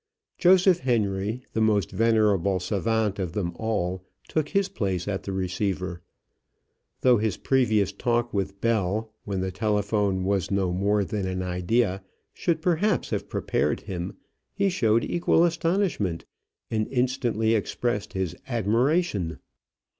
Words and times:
Joseph 0.39 0.79
Henry, 0.79 1.45
the 1.53 1.61
most 1.61 1.91
venerable 1.91 2.59
savant 2.59 3.19
of 3.19 3.33
them 3.33 3.51
all, 3.57 4.03
took 4.27 4.49
his 4.49 4.67
place 4.67 5.07
at 5.07 5.21
the 5.21 5.31
receiver. 5.31 6.01
Though 7.01 7.17
his 7.17 7.37
previous 7.37 7.91
talk 7.91 8.33
with 8.33 8.59
Bell, 8.61 9.13
when 9.25 9.41
the 9.41 9.51
telephone 9.51 10.23
was 10.23 10.49
no 10.49 10.71
more 10.73 11.03
than 11.05 11.27
an 11.27 11.43
idea, 11.43 12.03
should 12.33 12.63
perhaps 12.63 13.11
have 13.11 13.29
prepared 13.29 13.81
him, 13.81 14.17
he 14.55 14.69
showed 14.69 15.03
equal 15.03 15.43
astonishment, 15.45 16.25
and 16.71 16.87
instantly 16.87 17.53
expressed 17.53 18.13
his 18.13 18.35
admiration. 18.47 19.37